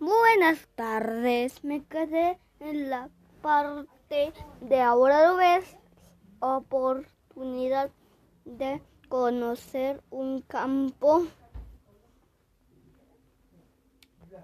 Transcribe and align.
Buenas 0.00 0.66
tardes, 0.76 1.62
me 1.62 1.84
quedé 1.84 2.38
en 2.58 2.88
la 2.88 3.10
parte 3.42 4.32
de 4.62 4.80
ahora 4.80 5.28
lo 5.28 5.36
ves, 5.36 5.76
oportunidad 6.38 7.90
de 8.46 8.80
conocer 9.10 10.02
un 10.08 10.40
campo 10.40 11.26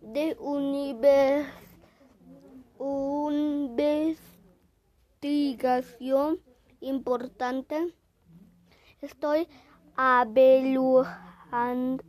de 0.00 0.38
univers, 0.40 1.46
investigación 5.20 6.40
importante. 6.80 7.92
Estoy 9.02 9.46
averiguando, 9.96 12.02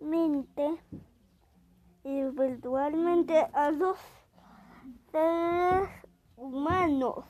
individualmente 0.00 0.78
y 2.04 2.22
virtualmente 2.22 3.38
a 3.52 3.70
los 3.70 3.98
seres 5.10 5.88
humanos. 6.36 7.24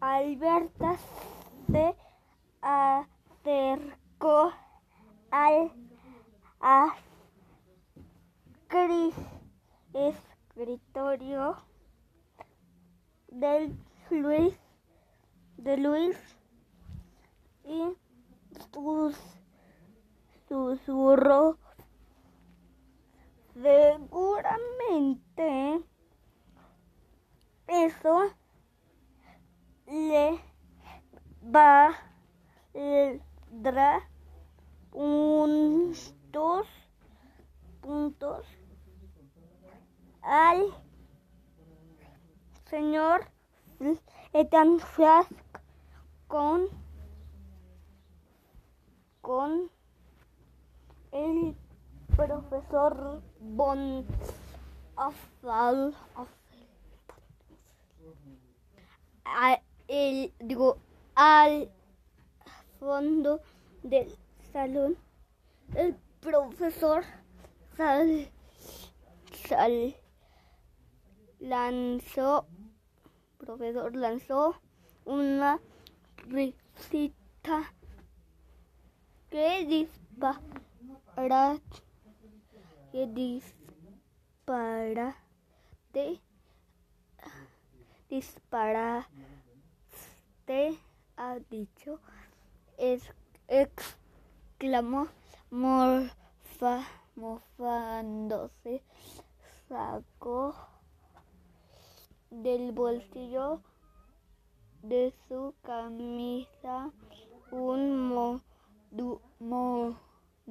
Alberta 0.00 0.96
se 1.70 1.94
acercó 2.60 4.52
al 5.30 5.72
a 6.62 6.94
escritorio 9.92 11.56
del 13.28 13.76
Luis 14.10 14.58
de 15.56 15.76
Luis 15.76 16.16
y 17.64 18.01
sus 18.70 19.16
susurró 20.48 21.58
seguramente 23.54 24.60
eso 27.66 28.30
le 29.86 30.38
va 31.54 31.88
a 31.88 31.94
dar 33.50 34.02
puntos 34.90 36.66
puntos 37.80 38.46
al 40.22 40.66
señor 42.66 43.26
Ethan 44.32 44.78
con 46.28 46.81
con 49.22 49.70
el 51.12 51.56
profesor 52.16 53.22
Von 53.40 54.04
Afal, 54.96 55.94
el, 59.88 60.34
digo, 60.40 60.76
al 61.14 61.70
fondo 62.78 63.40
del 63.82 64.12
salón 64.52 64.96
el 65.76 65.96
profesor 66.20 67.04
sal, 67.76 68.28
sal 69.48 69.96
lanzó 71.38 72.46
profesor 73.38 73.94
lanzó 73.96 74.60
una 75.04 75.60
risita 76.28 77.72
que 79.32 79.64
dispara 79.64 81.56
que 82.92 83.06
dispara 83.06 85.16
de 85.94 86.20
dispara 88.10 89.08
te 90.44 90.78
ha 91.16 91.38
dicho 91.48 91.98
es 92.76 93.02
exclamó 93.48 95.08
morfa 95.50 96.86
mofándose 97.16 98.82
sacó 99.66 100.54
del 102.28 102.72
bolsillo 102.72 103.62
de 104.82 105.14
su 105.26 105.54
camisa 105.62 106.92
un 107.50 107.96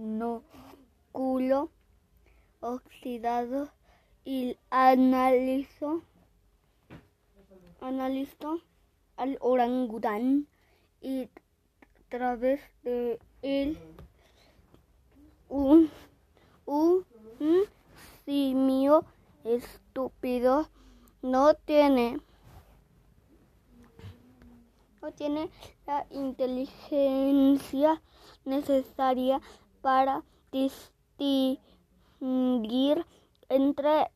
monóculo 0.01 1.69
oxidado 2.59 3.69
y 4.25 4.57
analizó, 4.71 6.01
analizó 7.81 8.61
al 9.15 9.37
orangután 9.41 10.47
y 11.01 11.25
a 11.25 11.29
través 12.09 12.61
de 12.83 13.19
él 13.43 13.77
un, 15.49 15.91
un 16.65 17.05
simio 18.25 19.05
estúpido 19.43 20.67
no 21.21 21.53
tiene 21.53 22.19
no 25.01 25.11
tiene 25.13 25.49
la 25.87 26.05
inteligencia 26.11 28.01
necesaria 28.45 29.41
para 29.81 30.23
distinguir 30.51 31.57
entre 33.49 34.11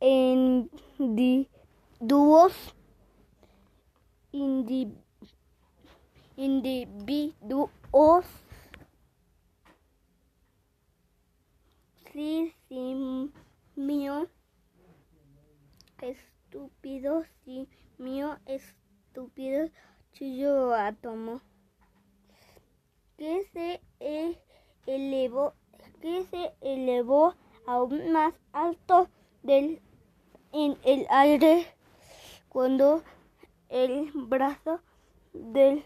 individuos 0.00 2.74
individuos 4.32 4.96
simio 12.68 14.28
estúpido, 16.00 17.24
sí, 17.44 17.68
mío 17.98 18.38
estúpido, 18.46 19.70
chillo 20.12 20.74
átomo. 20.74 21.40
Que 23.16 23.44
se 23.52 23.80
elevó, 24.86 25.54
que 26.00 26.24
se 26.26 26.54
elevó 26.60 27.34
aún 27.66 28.12
más 28.12 28.34
alto 28.52 29.08
del, 29.42 29.82
en 30.52 30.78
el 30.84 31.06
aire 31.10 31.66
cuando 32.48 33.02
el 33.68 34.10
brazo 34.12 34.80
del 35.32 35.84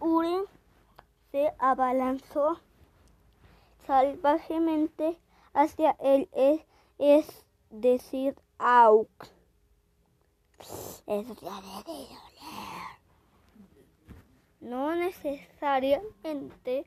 Uren 0.00 0.44
se 1.30 1.52
abalanzó 1.58 2.60
salvajemente 3.86 5.18
hacia 5.52 5.96
él, 6.00 6.28
es, 6.32 6.60
es 6.98 7.44
decir, 7.70 8.36
AUK. 8.58 9.10
Eso 11.06 11.34
de 11.34 11.50
No 14.60 14.94
necesariamente 14.94 16.86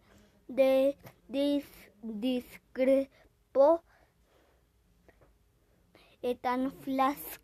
de 0.55 0.95
dis, 1.27 1.65
discrepo 2.01 3.83
tan 6.41 6.71
flask. 6.71 7.41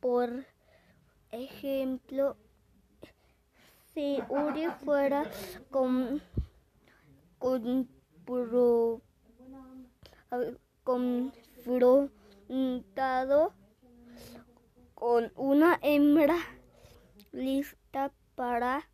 Por 0.00 0.44
ejemplo, 1.30 2.36
si 3.94 4.20
Uri 4.28 4.66
fuera 4.84 5.30
con, 5.70 6.20
con, 7.38 7.88
pro, 8.24 9.00
confrontado 10.82 13.54
con 14.94 15.30
una 15.36 15.78
hembra 15.82 16.38
lista 17.30 18.10
para 18.34 18.88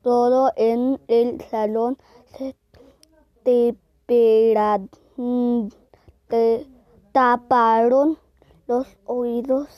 todo 0.02 0.52
en 0.56 1.00
el 1.08 1.40
salón 1.42 1.98
se 2.32 2.56
taparon 7.12 8.18
los 8.66 8.86
oídos. 9.04 9.68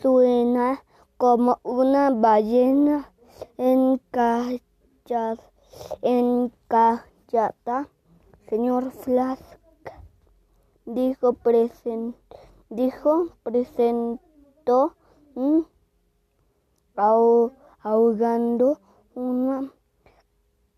Suena 0.00 0.84
como 1.16 1.58
una 1.62 2.10
ballena 2.10 3.12
encallada, 3.58 4.60
encallada 6.02 7.88
señor 8.48 8.92
Flask, 8.92 9.53
dijo, 10.84 11.32
presen, 11.34 12.14
dijo 12.68 13.36
presentó 13.42 14.94
ahogando 17.80 18.80
una 19.14 19.72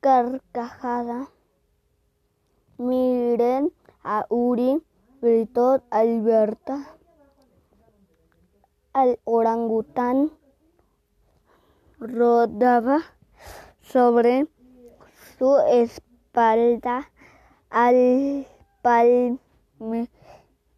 carcajada. 0.00 1.28
Miren 2.78 3.72
a 4.02 4.26
Uri, 4.28 4.82
gritó 5.20 5.82
Alberta. 5.90 6.96
Al 8.92 9.18
orangután 9.24 10.30
rodaba 11.98 13.00
sobre 13.80 14.46
su 15.38 15.56
espalda 15.68 17.10
al 17.70 18.46
palme, 18.82 19.38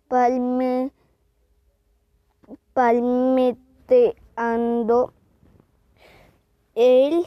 palme, 0.09 0.91
palmeteando 2.73 5.12
el 6.75 7.27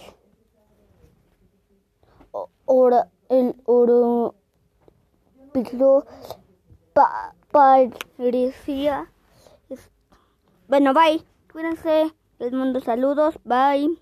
oro, 2.66 3.06
el 3.30 3.56
oro 3.66 4.36
pero 5.54 6.06
pa, 6.94 7.36
parecía 7.52 9.12
bueno 10.68 10.94
bye 10.94 11.24
cuídense 11.52 12.14
les 12.40 12.54
mando 12.54 12.80
saludos 12.80 13.38
bye 13.44 13.98